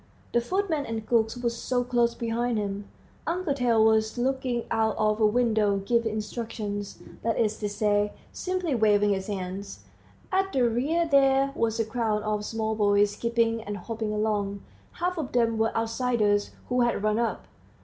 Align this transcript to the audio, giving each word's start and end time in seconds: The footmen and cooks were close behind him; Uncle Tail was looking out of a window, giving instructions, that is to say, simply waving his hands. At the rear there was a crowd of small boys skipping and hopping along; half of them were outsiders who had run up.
The 0.33 0.41
footmen 0.41 0.87
and 0.87 1.05
cooks 1.05 1.37
were 1.37 1.83
close 1.83 2.15
behind 2.15 2.57
him; 2.57 2.87
Uncle 3.27 3.53
Tail 3.53 3.85
was 3.85 4.17
looking 4.17 4.63
out 4.71 4.95
of 4.97 5.21
a 5.21 5.27
window, 5.27 5.77
giving 5.77 6.11
instructions, 6.13 6.97
that 7.21 7.37
is 7.37 7.59
to 7.59 7.69
say, 7.69 8.11
simply 8.31 8.73
waving 8.73 9.11
his 9.11 9.27
hands. 9.27 9.81
At 10.31 10.51
the 10.53 10.67
rear 10.67 11.07
there 11.07 11.51
was 11.53 11.79
a 11.79 11.85
crowd 11.85 12.23
of 12.23 12.43
small 12.45 12.73
boys 12.73 13.11
skipping 13.11 13.61
and 13.61 13.77
hopping 13.77 14.11
along; 14.11 14.63
half 14.93 15.19
of 15.19 15.33
them 15.33 15.59
were 15.59 15.71
outsiders 15.77 16.49
who 16.69 16.81
had 16.81 17.03
run 17.03 17.19
up. 17.19 17.43